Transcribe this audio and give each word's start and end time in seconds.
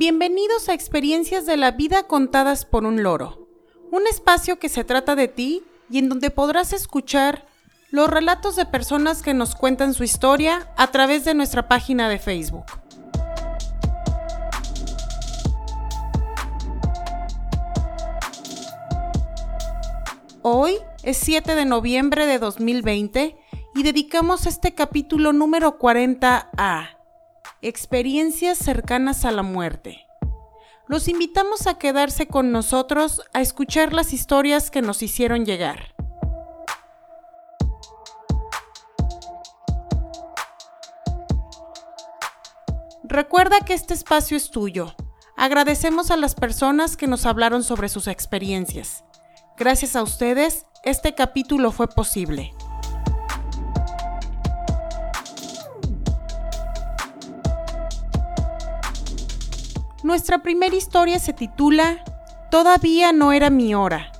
Bienvenidos 0.00 0.70
a 0.70 0.72
Experiencias 0.72 1.44
de 1.44 1.58
la 1.58 1.72
Vida 1.72 2.04
contadas 2.04 2.64
por 2.64 2.86
un 2.86 3.02
loro, 3.02 3.46
un 3.90 4.06
espacio 4.06 4.58
que 4.58 4.70
se 4.70 4.82
trata 4.82 5.14
de 5.14 5.28
ti 5.28 5.62
y 5.90 5.98
en 5.98 6.08
donde 6.08 6.30
podrás 6.30 6.72
escuchar 6.72 7.44
los 7.90 8.08
relatos 8.08 8.56
de 8.56 8.64
personas 8.64 9.20
que 9.20 9.34
nos 9.34 9.54
cuentan 9.54 9.92
su 9.92 10.02
historia 10.02 10.72
a 10.78 10.90
través 10.90 11.26
de 11.26 11.34
nuestra 11.34 11.68
página 11.68 12.08
de 12.08 12.18
Facebook. 12.18 12.64
Hoy 20.40 20.78
es 21.02 21.18
7 21.18 21.54
de 21.54 21.66
noviembre 21.66 22.24
de 22.24 22.38
2020 22.38 23.36
y 23.74 23.82
dedicamos 23.82 24.46
este 24.46 24.74
capítulo 24.74 25.34
número 25.34 25.76
40 25.76 26.52
a 26.56 26.99
Experiencias 27.62 28.56
cercanas 28.56 29.26
a 29.26 29.32
la 29.32 29.42
muerte. 29.42 30.06
Los 30.88 31.08
invitamos 31.08 31.66
a 31.66 31.74
quedarse 31.74 32.26
con 32.26 32.52
nosotros 32.52 33.20
a 33.34 33.42
escuchar 33.42 33.92
las 33.92 34.14
historias 34.14 34.70
que 34.70 34.80
nos 34.80 35.02
hicieron 35.02 35.44
llegar. 35.44 35.94
Recuerda 43.04 43.60
que 43.60 43.74
este 43.74 43.92
espacio 43.92 44.38
es 44.38 44.50
tuyo. 44.50 44.94
Agradecemos 45.36 46.10
a 46.10 46.16
las 46.16 46.34
personas 46.34 46.96
que 46.96 47.08
nos 47.08 47.26
hablaron 47.26 47.62
sobre 47.62 47.90
sus 47.90 48.06
experiencias. 48.06 49.04
Gracias 49.58 49.96
a 49.96 50.02
ustedes, 50.02 50.64
este 50.82 51.14
capítulo 51.14 51.72
fue 51.72 51.88
posible. 51.88 52.54
Nuestra 60.10 60.42
primera 60.42 60.74
historia 60.74 61.20
se 61.20 61.32
titula 61.32 62.02
Todavía 62.50 63.12
no 63.12 63.30
era 63.30 63.48
mi 63.48 63.76
hora. 63.76 64.10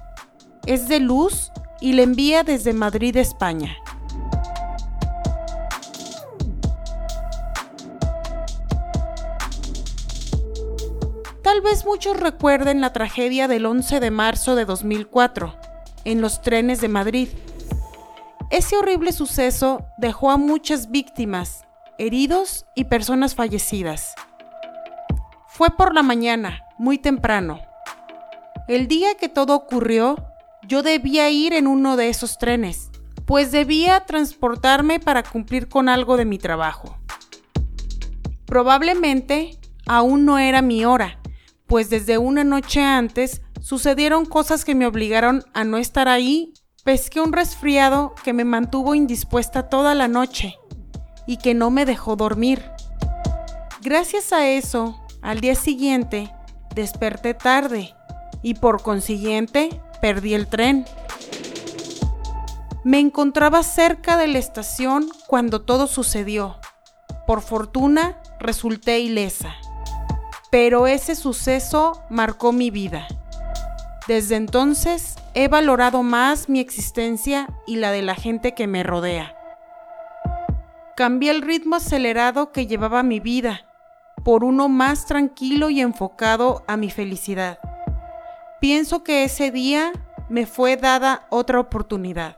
Es 0.65 0.87
de 0.87 1.01
Luz 1.01 1.51
y 1.81 1.95
la 1.95 2.03
envía 2.03 2.45
desde 2.45 2.73
Madrid, 2.73 3.17
España. 3.17 3.77
Tal 11.43 11.61
vez 11.61 11.85
muchos 11.85 12.21
recuerden 12.21 12.81
la 12.81 12.93
tragedia 12.93 13.49
del 13.49 13.67
11 13.67 13.99
de 13.99 14.13
marzo 14.13 14.55
de 14.55 14.67
2004, 14.67 15.57
en 16.05 16.21
los 16.21 16.41
trenes 16.41 16.81
de 16.81 16.89
Madrid. 16.89 17.31
Ese 18.51 18.77
horrible 18.77 19.11
suceso 19.11 19.85
dejó 19.99 20.31
a 20.31 20.37
muchas 20.37 20.93
víctimas, 20.93 21.65
heridos 21.99 22.65
y 22.77 22.85
personas 22.85 23.35
fallecidas. 23.35 24.15
Fue 25.61 25.69
por 25.69 25.95
la 25.95 26.03
mañana, 26.03 26.65
muy 26.79 26.97
temprano. 26.97 27.61
El 28.67 28.89
día 28.89 29.17
que 29.17 29.29
todo 29.29 29.55
ocurrió, 29.55 30.17
yo 30.67 30.83
debía 30.83 31.29
ir 31.29 31.53
en 31.53 31.67
uno 31.67 31.99
de 31.99 32.09
esos 32.09 32.39
trenes, 32.39 32.89
pues 33.27 33.53
debía 33.53 34.07
transportarme 34.07 35.01
para 35.01 35.23
cumplir 35.23 35.69
con 35.69 35.91
algo 35.91 36.17
de 36.17 36.25
mi 36.25 36.39
trabajo. 36.39 36.97
Probablemente 38.47 39.59
aún 39.87 40.25
no 40.25 40.39
era 40.39 40.63
mi 40.63 40.87
hora, 40.87 41.21
pues 41.67 41.91
desde 41.91 42.17
una 42.17 42.43
noche 42.43 42.83
antes 42.83 43.43
sucedieron 43.61 44.25
cosas 44.25 44.65
que 44.65 44.75
me 44.75 44.87
obligaron 44.87 45.45
a 45.53 45.65
no 45.65 45.77
estar 45.77 46.09
ahí. 46.09 46.55
Pesqué 46.85 47.21
un 47.21 47.35
resfriado 47.35 48.15
que 48.25 48.33
me 48.33 48.45
mantuvo 48.45 48.95
indispuesta 48.95 49.69
toda 49.69 49.95
la 49.95 50.09
noche 50.09 50.57
y 51.27 51.37
que 51.37 51.53
no 51.53 51.71
me 51.71 51.85
dejó 51.85 52.17
dormir. 52.17 52.63
Gracias 53.83 54.33
a 54.33 54.49
eso, 54.49 54.99
al 55.23 55.41
día 55.41 55.55
siguiente, 55.55 56.33
desperté 56.75 57.35
tarde 57.35 57.95
y 58.43 58.55
por 58.55 58.83
consiguiente 58.83 59.81
perdí 60.01 60.35
el 60.35 60.47
tren. 60.47 60.87
Me 62.85 62.99
encontraba 62.99 63.63
cerca 63.63 64.17
de 64.17 64.29
la 64.29 64.39
estación 64.39 65.09
cuando 65.27 65.61
todo 65.61 65.87
sucedió. 65.87 66.57
Por 67.27 67.43
fortuna, 67.43 68.17
resulté 68.39 69.01
ilesa. 69.01 69.55
Pero 70.51 70.87
ese 70.87 71.15
suceso 71.15 72.03
marcó 72.09 72.53
mi 72.53 72.71
vida. 72.71 73.07
Desde 74.09 74.37
entonces 74.37 75.17
he 75.35 75.49
valorado 75.49 76.03
más 76.03 76.49
mi 76.49 76.59
existencia 76.61 77.47
y 77.67 77.77
la 77.77 77.93
de 77.93 78.03
la 78.03 78.15
gente 78.15 78.55
que 78.55 78.67
me 78.67 78.83
rodea. 78.83 79.37
Cambié 80.97 81.31
el 81.31 81.43
ritmo 81.43 81.77
acelerado 81.77 82.51
que 82.53 82.67
llevaba 82.67 83.03
mi 83.03 83.21
vida 83.21 83.70
por 84.25 84.45
uno 84.45 84.69
más 84.69 85.07
tranquilo 85.07 85.71
y 85.71 85.81
enfocado 85.81 86.63
a 86.67 86.77
mi 86.77 86.91
felicidad. 86.91 87.59
Pienso 88.61 89.03
que 89.03 89.25
ese 89.25 89.51
día 89.51 89.93
me 90.29 90.47
fue 90.47 90.77
dada 90.77 91.27
otra 91.31 91.61
oportunidad. 91.61 92.37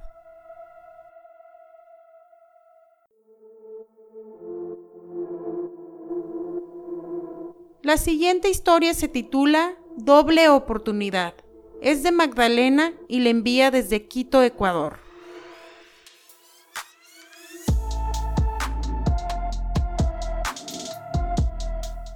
La 7.83 7.97
siguiente 7.97 8.49
historia 8.49 8.95
se 8.95 9.09
titula 9.09 9.75
Doble 9.97 10.49
oportunidad. 10.49 11.35
Es 11.81 12.05
de 12.05 12.13
Magdalena 12.13 12.93
y 13.09 13.21
la 13.21 13.31
envía 13.31 13.73
desde 13.73 14.07
Quito, 14.07 14.43
Ecuador. 14.45 15.02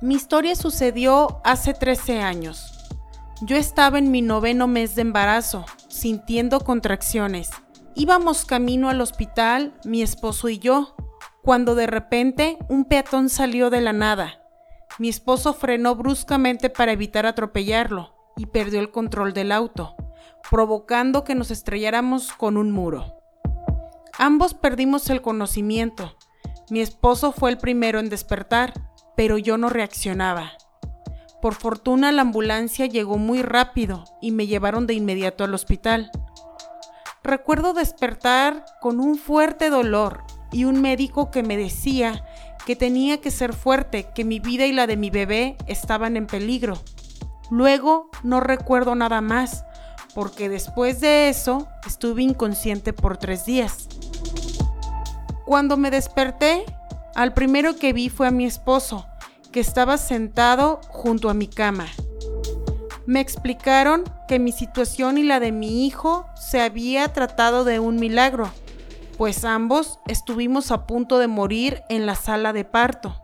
Mi 0.02 0.14
historia 0.14 0.54
sucedió 0.54 1.40
hace 1.42 1.72
13 1.72 2.20
años. 2.20 2.86
Yo 3.40 3.56
estaba 3.56 3.96
en 3.98 4.10
mi 4.10 4.20
noveno 4.20 4.66
mes 4.66 4.94
de 4.94 5.00
embarazo, 5.00 5.64
sintiendo 5.88 6.60
contracciones. 6.60 7.50
Íbamos 7.94 8.44
camino 8.44 8.90
al 8.90 9.00
hospital, 9.00 9.72
mi 9.86 10.02
esposo 10.02 10.50
y 10.50 10.58
yo, 10.58 10.94
cuando 11.42 11.74
de 11.74 11.86
repente 11.86 12.58
un 12.68 12.84
peatón 12.84 13.30
salió 13.30 13.70
de 13.70 13.80
la 13.80 13.94
nada. 13.94 14.42
Mi 14.98 15.08
esposo 15.08 15.54
frenó 15.54 15.96
bruscamente 15.96 16.68
para 16.68 16.92
evitar 16.92 17.24
atropellarlo 17.24 18.14
y 18.36 18.46
perdió 18.46 18.80
el 18.80 18.90
control 18.90 19.32
del 19.32 19.50
auto, 19.50 19.96
provocando 20.50 21.24
que 21.24 21.34
nos 21.34 21.50
estrelláramos 21.50 22.32
con 22.34 22.58
un 22.58 22.70
muro. 22.70 23.18
Ambos 24.18 24.52
perdimos 24.52 25.08
el 25.08 25.22
conocimiento. 25.22 26.18
Mi 26.68 26.80
esposo 26.80 27.32
fue 27.32 27.48
el 27.48 27.56
primero 27.56 27.98
en 27.98 28.10
despertar 28.10 28.74
pero 29.16 29.38
yo 29.38 29.56
no 29.56 29.68
reaccionaba. 29.68 30.52
Por 31.42 31.54
fortuna 31.54 32.12
la 32.12 32.22
ambulancia 32.22 32.86
llegó 32.86 33.18
muy 33.18 33.42
rápido 33.42 34.04
y 34.20 34.30
me 34.30 34.46
llevaron 34.46 34.86
de 34.86 34.94
inmediato 34.94 35.44
al 35.44 35.54
hospital. 35.54 36.10
Recuerdo 37.22 37.72
despertar 37.72 38.64
con 38.80 39.00
un 39.00 39.16
fuerte 39.16 39.70
dolor 39.70 40.24
y 40.52 40.64
un 40.64 40.80
médico 40.80 41.30
que 41.30 41.42
me 41.42 41.56
decía 41.56 42.24
que 42.66 42.76
tenía 42.76 43.20
que 43.20 43.30
ser 43.30 43.52
fuerte, 43.52 44.08
que 44.14 44.24
mi 44.24 44.40
vida 44.40 44.66
y 44.66 44.72
la 44.72 44.86
de 44.86 44.96
mi 44.96 45.10
bebé 45.10 45.56
estaban 45.66 46.16
en 46.16 46.26
peligro. 46.26 46.78
Luego 47.50 48.10
no 48.24 48.40
recuerdo 48.40 48.94
nada 48.94 49.20
más, 49.20 49.64
porque 50.14 50.48
después 50.48 51.00
de 51.00 51.28
eso 51.28 51.68
estuve 51.86 52.22
inconsciente 52.22 52.92
por 52.92 53.18
tres 53.18 53.44
días. 53.44 53.88
Cuando 55.44 55.76
me 55.76 55.92
desperté, 55.92 56.64
al 57.16 57.32
primero 57.32 57.76
que 57.76 57.94
vi 57.94 58.10
fue 58.10 58.28
a 58.28 58.30
mi 58.30 58.44
esposo, 58.44 59.06
que 59.50 59.58
estaba 59.58 59.96
sentado 59.96 60.80
junto 60.88 61.30
a 61.30 61.34
mi 61.34 61.48
cama. 61.48 61.86
Me 63.06 63.20
explicaron 63.20 64.04
que 64.28 64.38
mi 64.38 64.52
situación 64.52 65.16
y 65.16 65.22
la 65.22 65.40
de 65.40 65.50
mi 65.50 65.86
hijo 65.86 66.26
se 66.34 66.60
había 66.60 67.10
tratado 67.14 67.64
de 67.64 67.80
un 67.80 67.96
milagro, 67.96 68.50
pues 69.16 69.46
ambos 69.46 69.98
estuvimos 70.06 70.70
a 70.70 70.86
punto 70.86 71.18
de 71.18 71.26
morir 71.26 71.82
en 71.88 72.04
la 72.04 72.16
sala 72.16 72.52
de 72.52 72.64
parto. 72.64 73.22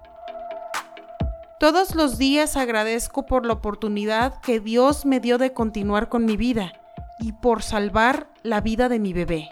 Todos 1.61 1.95
los 1.95 2.17
días 2.17 2.57
agradezco 2.57 3.27
por 3.27 3.45
la 3.45 3.53
oportunidad 3.53 4.41
que 4.41 4.59
Dios 4.59 5.05
me 5.05 5.21
dio 5.21 5.37
de 5.37 5.53
continuar 5.53 6.09
con 6.09 6.25
mi 6.25 6.39
vida 6.39 6.73
y 7.21 7.33
por 7.33 7.63
salvar 7.63 8.27
la 8.43 8.63
vida 8.63 8.89
de 8.89 8.99
mi 8.99 9.13
bebé. 9.13 9.51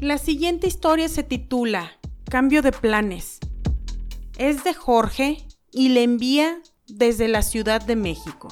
La 0.00 0.16
siguiente 0.16 0.66
historia 0.66 1.10
se 1.10 1.22
titula 1.22 1.92
Cambio 2.24 2.62
de 2.62 2.72
planes. 2.72 3.38
Es 4.38 4.64
de 4.64 4.72
Jorge 4.72 5.46
y 5.72 5.90
le 5.90 6.02
envía 6.02 6.56
desde 6.86 7.28
la 7.28 7.42
Ciudad 7.42 7.82
de 7.82 7.96
México. 7.96 8.48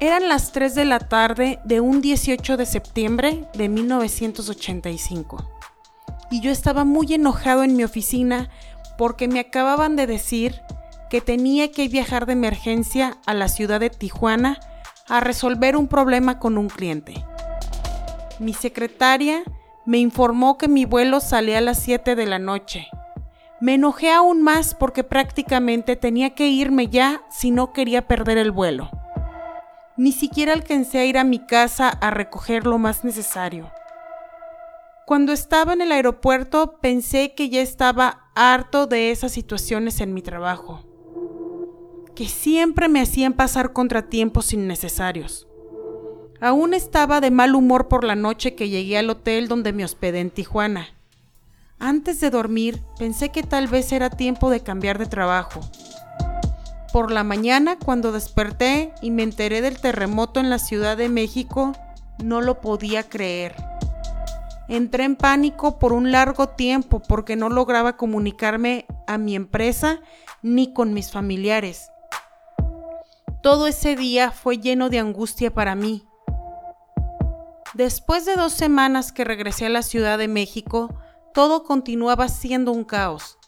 Eran 0.00 0.28
las 0.28 0.50
3 0.50 0.74
de 0.74 0.84
la 0.84 0.98
tarde 0.98 1.60
de 1.64 1.80
un 1.80 2.00
18 2.00 2.56
de 2.56 2.66
septiembre 2.66 3.48
de 3.54 3.68
1985 3.68 5.48
y 6.32 6.40
yo 6.40 6.50
estaba 6.50 6.84
muy 6.84 7.14
enojado 7.14 7.62
en 7.62 7.76
mi 7.76 7.84
oficina 7.84 8.50
porque 8.96 9.28
me 9.28 9.38
acababan 9.38 9.94
de 9.94 10.08
decir 10.08 10.60
que 11.10 11.20
tenía 11.20 11.72
que 11.72 11.88
viajar 11.88 12.26
de 12.26 12.34
emergencia 12.34 13.18
a 13.26 13.34
la 13.34 13.48
ciudad 13.48 13.80
de 13.80 13.90
Tijuana 13.90 14.60
a 15.08 15.20
resolver 15.20 15.76
un 15.76 15.88
problema 15.88 16.38
con 16.38 16.58
un 16.58 16.68
cliente. 16.68 17.24
Mi 18.38 18.52
secretaria 18.54 19.42
me 19.86 19.98
informó 19.98 20.58
que 20.58 20.68
mi 20.68 20.84
vuelo 20.84 21.20
salía 21.20 21.58
a 21.58 21.62
las 21.62 21.78
7 21.78 22.14
de 22.14 22.26
la 22.26 22.38
noche. 22.38 22.88
Me 23.60 23.74
enojé 23.74 24.12
aún 24.12 24.42
más 24.42 24.74
porque 24.74 25.02
prácticamente 25.02 25.96
tenía 25.96 26.34
que 26.34 26.48
irme 26.48 26.88
ya 26.88 27.22
si 27.30 27.50
no 27.50 27.72
quería 27.72 28.06
perder 28.06 28.38
el 28.38 28.52
vuelo. 28.52 28.90
Ni 29.96 30.12
siquiera 30.12 30.52
alcancé 30.52 30.98
a 30.98 31.04
ir 31.04 31.18
a 31.18 31.24
mi 31.24 31.40
casa 31.40 31.88
a 31.88 32.10
recoger 32.10 32.66
lo 32.66 32.78
más 32.78 33.02
necesario. 33.02 33.72
Cuando 35.06 35.32
estaba 35.32 35.72
en 35.72 35.80
el 35.80 35.90
aeropuerto 35.90 36.78
pensé 36.80 37.34
que 37.34 37.48
ya 37.48 37.62
estaba 37.62 38.28
harto 38.36 38.86
de 38.86 39.10
esas 39.10 39.32
situaciones 39.32 40.00
en 40.00 40.14
mi 40.14 40.22
trabajo, 40.22 40.84
que 42.18 42.26
siempre 42.26 42.88
me 42.88 43.00
hacían 43.00 43.32
pasar 43.32 43.72
contratiempos 43.72 44.52
innecesarios. 44.52 45.46
Aún 46.40 46.74
estaba 46.74 47.20
de 47.20 47.30
mal 47.30 47.54
humor 47.54 47.86
por 47.86 48.02
la 48.02 48.16
noche 48.16 48.56
que 48.56 48.68
llegué 48.68 48.98
al 48.98 49.08
hotel 49.08 49.46
donde 49.46 49.72
me 49.72 49.84
hospedé 49.84 50.18
en 50.18 50.32
Tijuana. 50.32 50.88
Antes 51.78 52.18
de 52.18 52.30
dormir 52.30 52.82
pensé 52.98 53.28
que 53.28 53.44
tal 53.44 53.68
vez 53.68 53.92
era 53.92 54.10
tiempo 54.10 54.50
de 54.50 54.64
cambiar 54.64 54.98
de 54.98 55.06
trabajo. 55.06 55.60
Por 56.92 57.12
la 57.12 57.22
mañana, 57.22 57.78
cuando 57.78 58.10
desperté 58.10 58.92
y 59.00 59.12
me 59.12 59.22
enteré 59.22 59.60
del 59.60 59.80
terremoto 59.80 60.40
en 60.40 60.50
la 60.50 60.58
Ciudad 60.58 60.96
de 60.96 61.08
México, 61.08 61.70
no 62.20 62.40
lo 62.40 62.60
podía 62.60 63.04
creer. 63.04 63.54
Entré 64.68 65.04
en 65.04 65.14
pánico 65.14 65.78
por 65.78 65.92
un 65.92 66.10
largo 66.10 66.48
tiempo 66.48 67.00
porque 67.00 67.36
no 67.36 67.48
lograba 67.48 67.96
comunicarme 67.96 68.86
a 69.06 69.18
mi 69.18 69.36
empresa 69.36 70.00
ni 70.42 70.72
con 70.72 70.92
mis 70.92 71.12
familiares. 71.12 71.92
Todo 73.42 73.68
ese 73.68 73.94
día 73.94 74.32
fue 74.32 74.58
lleno 74.58 74.88
de 74.90 74.98
angustia 74.98 75.54
para 75.54 75.76
mí. 75.76 76.04
Después 77.74 78.24
de 78.24 78.34
dos 78.34 78.52
semanas 78.52 79.12
que 79.12 79.22
regresé 79.22 79.66
a 79.66 79.68
la 79.70 79.82
Ciudad 79.82 80.18
de 80.18 80.26
México, 80.26 80.92
todo 81.32 81.62
continuaba 81.62 82.28
siendo 82.28 82.72
un 82.72 82.82
caos. 82.82 83.38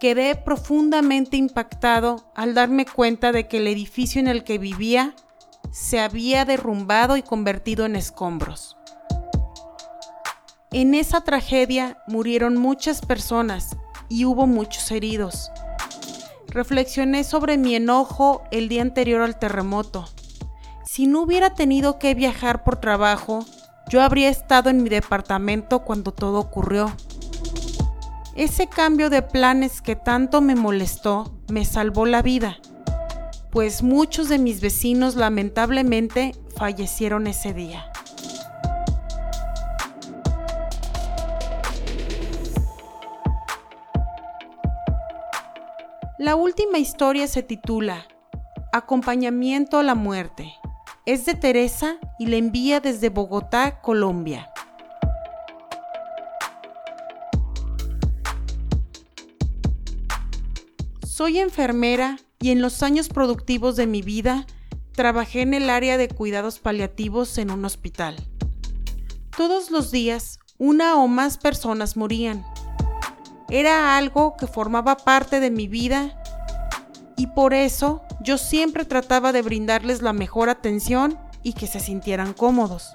Quedé 0.00 0.36
profundamente 0.36 1.36
impactado 1.36 2.32
al 2.34 2.54
darme 2.54 2.86
cuenta 2.86 3.30
de 3.32 3.46
que 3.46 3.58
el 3.58 3.66
edificio 3.66 4.20
en 4.20 4.28
el 4.28 4.42
que 4.42 4.56
vivía 4.56 5.14
se 5.70 6.00
había 6.00 6.46
derrumbado 6.46 7.18
y 7.18 7.22
convertido 7.22 7.84
en 7.84 7.96
escombros. 7.96 8.78
En 10.72 10.94
esa 10.94 11.20
tragedia 11.20 11.98
murieron 12.06 12.56
muchas 12.56 13.02
personas 13.02 13.76
y 14.08 14.24
hubo 14.24 14.46
muchos 14.46 14.90
heridos. 14.90 15.50
Reflexioné 16.56 17.22
sobre 17.22 17.58
mi 17.58 17.74
enojo 17.74 18.42
el 18.50 18.70
día 18.70 18.80
anterior 18.80 19.20
al 19.20 19.38
terremoto. 19.38 20.08
Si 20.86 21.06
no 21.06 21.20
hubiera 21.20 21.52
tenido 21.52 21.98
que 21.98 22.14
viajar 22.14 22.64
por 22.64 22.76
trabajo, 22.76 23.44
yo 23.90 24.00
habría 24.00 24.30
estado 24.30 24.70
en 24.70 24.82
mi 24.82 24.88
departamento 24.88 25.80
cuando 25.80 26.14
todo 26.14 26.38
ocurrió. 26.38 26.96
Ese 28.36 28.68
cambio 28.68 29.10
de 29.10 29.20
planes 29.20 29.82
que 29.82 29.96
tanto 29.96 30.40
me 30.40 30.54
molestó 30.54 31.30
me 31.52 31.66
salvó 31.66 32.06
la 32.06 32.22
vida, 32.22 32.56
pues 33.50 33.82
muchos 33.82 34.30
de 34.30 34.38
mis 34.38 34.62
vecinos 34.62 35.14
lamentablemente 35.14 36.34
fallecieron 36.56 37.26
ese 37.26 37.52
día. 37.52 37.92
La 46.18 46.34
última 46.34 46.78
historia 46.78 47.28
se 47.28 47.42
titula 47.42 48.08
Acompañamiento 48.72 49.78
a 49.78 49.82
la 49.82 49.94
muerte. 49.94 50.50
Es 51.04 51.26
de 51.26 51.34
Teresa 51.34 51.98
y 52.18 52.24
la 52.28 52.36
envía 52.36 52.80
desde 52.80 53.10
Bogotá, 53.10 53.82
Colombia. 53.82 54.50
Soy 61.06 61.38
enfermera 61.38 62.16
y 62.40 62.50
en 62.50 62.62
los 62.62 62.82
años 62.82 63.10
productivos 63.10 63.76
de 63.76 63.86
mi 63.86 64.00
vida 64.00 64.46
trabajé 64.92 65.42
en 65.42 65.52
el 65.52 65.68
área 65.68 65.98
de 65.98 66.08
cuidados 66.08 66.60
paliativos 66.60 67.36
en 67.36 67.50
un 67.50 67.66
hospital. 67.66 68.16
Todos 69.36 69.70
los 69.70 69.90
días, 69.90 70.38
una 70.56 70.96
o 70.96 71.08
más 71.08 71.36
personas 71.36 71.94
morían 71.98 72.42
era 73.48 73.96
algo 73.96 74.36
que 74.36 74.46
formaba 74.46 74.96
parte 74.96 75.40
de 75.40 75.50
mi 75.50 75.68
vida 75.68 76.12
y 77.16 77.28
por 77.28 77.54
eso 77.54 78.02
yo 78.20 78.38
siempre 78.38 78.84
trataba 78.84 79.32
de 79.32 79.42
brindarles 79.42 80.02
la 80.02 80.12
mejor 80.12 80.48
atención 80.48 81.18
y 81.42 81.52
que 81.52 81.66
se 81.66 81.80
sintieran 81.80 82.32
cómodos. 82.32 82.90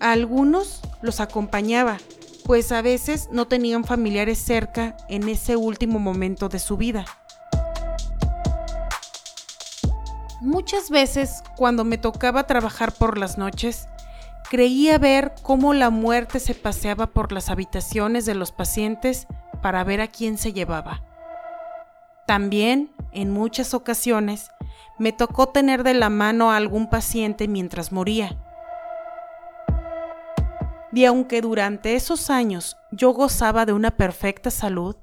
A 0.00 0.12
algunos 0.12 0.80
los 1.02 1.20
acompañaba, 1.20 1.98
pues 2.44 2.72
a 2.72 2.82
veces 2.82 3.28
no 3.30 3.46
tenían 3.46 3.84
familiares 3.84 4.38
cerca 4.38 4.96
en 5.08 5.28
ese 5.28 5.56
último 5.56 5.98
momento 5.98 6.48
de 6.48 6.58
su 6.58 6.76
vida. 6.76 7.04
Muchas 10.40 10.90
veces, 10.90 11.42
cuando 11.56 11.84
me 11.84 11.96
tocaba 11.96 12.46
trabajar 12.46 12.92
por 12.92 13.16
las 13.16 13.38
noches, 13.38 13.88
creía 14.48 14.98
ver 14.98 15.34
cómo 15.42 15.74
la 15.74 15.90
muerte 15.90 16.40
se 16.40 16.54
paseaba 16.54 17.08
por 17.08 17.32
las 17.32 17.50
habitaciones 17.50 18.26
de 18.26 18.34
los 18.34 18.52
pacientes 18.52 19.26
para 19.62 19.84
ver 19.84 20.00
a 20.00 20.08
quién 20.08 20.38
se 20.38 20.52
llevaba. 20.52 21.02
También, 22.26 22.90
en 23.12 23.30
muchas 23.30 23.74
ocasiones, 23.74 24.50
me 24.98 25.12
tocó 25.12 25.48
tener 25.48 25.82
de 25.82 25.94
la 25.94 26.10
mano 26.10 26.52
a 26.52 26.56
algún 26.56 26.88
paciente 26.88 27.48
mientras 27.48 27.92
moría. 27.92 28.40
Y 30.92 31.04
aunque 31.06 31.40
durante 31.40 31.96
esos 31.96 32.30
años 32.30 32.76
yo 32.92 33.10
gozaba 33.10 33.66
de 33.66 33.72
una 33.72 33.90
perfecta 33.96 34.50
salud, 34.50 34.96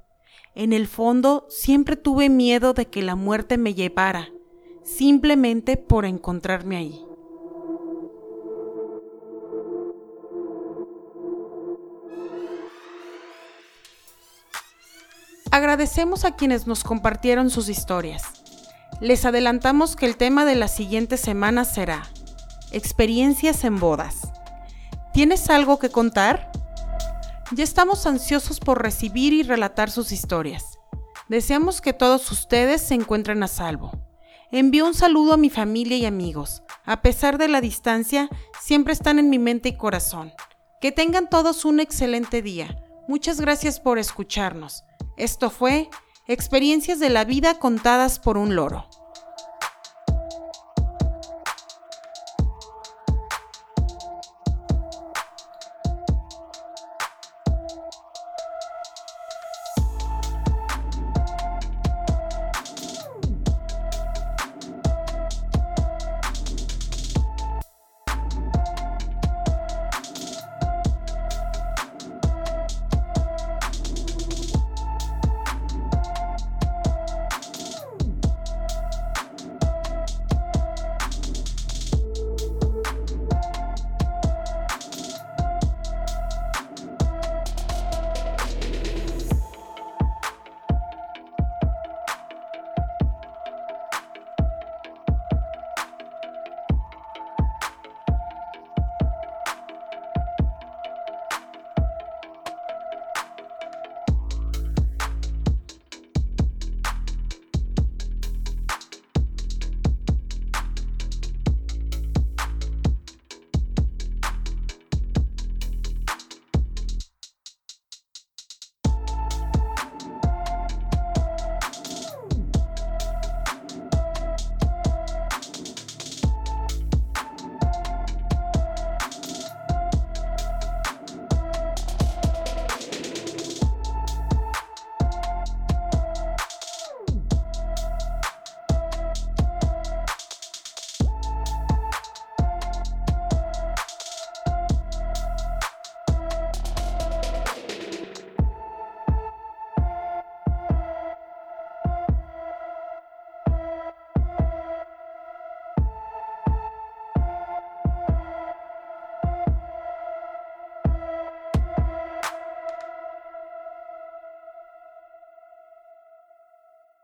en 0.56 0.74
el 0.74 0.88
fondo 0.88 1.46
siempre 1.50 1.96
tuve 1.96 2.30
miedo 2.30 2.74
de 2.74 2.88
que 2.88 3.02
la 3.02 3.16
muerte 3.16 3.58
me 3.58 3.74
llevara, 3.74 4.30
simplemente 4.84 5.78
por 5.78 6.06
encontrarme 6.06 6.78
ahí. 6.78 7.11
Agradecemos 15.52 16.24
a 16.24 16.32
quienes 16.32 16.66
nos 16.66 16.86
compartieron 16.86 17.50
sus 17.50 17.68
historias. 17.68 18.24
Les 19.02 19.26
adelantamos 19.26 19.98
que 19.98 20.06
el 20.06 20.16
tema 20.16 20.46
de 20.46 20.56
la 20.56 20.70
siguiente 20.70 21.18
semana 21.18 21.66
será 21.66 22.04
Experiencias 22.72 23.66
en 23.66 23.78
bodas. 23.78 24.32
¿Tienes 25.14 25.50
algo 25.50 25.78
que 25.78 25.90
contar? 25.90 26.50
Ya 27.52 27.66
estamos 27.66 28.06
ansiosos 28.08 28.62
por 28.62 28.82
recibir 28.82 29.34
y 29.34 29.44
relatar 29.44 29.92
sus 29.92 30.14
historias. 30.14 30.80
Deseamos 31.28 31.82
que 31.82 31.92
todos 31.92 32.32
ustedes 32.32 32.82
se 32.82 32.94
encuentren 32.94 33.44
a 33.44 33.50
salvo. 33.50 33.92
Envío 34.54 34.86
un 34.86 34.94
saludo 34.94 35.34
a 35.34 35.38
mi 35.38 35.50
familia 35.50 35.98
y 35.98 36.06
amigos. 36.06 36.64
A 36.86 37.02
pesar 37.02 37.38
de 37.38 37.50
la 37.50 37.60
distancia, 37.60 38.30
siempre 38.62 38.94
están 38.94 39.20
en 39.20 39.30
mi 39.30 39.38
mente 39.38 39.68
y 39.68 39.76
corazón. 39.76 40.32
Que 40.80 40.94
tengan 40.94 41.30
todos 41.30 41.66
un 41.66 41.82
excelente 41.82 42.42
día. 42.42 42.82
Muchas 43.10 43.42
gracias 43.42 43.82
por 43.82 44.00
escucharnos. 44.00 44.86
Esto 45.18 45.50
fue 45.50 45.90
Experiencias 46.28 47.00
de 47.00 47.10
la 47.10 47.26
vida 47.26 47.60
contadas 47.60 48.20
por 48.20 48.38
un 48.38 48.56
loro. 48.56 48.88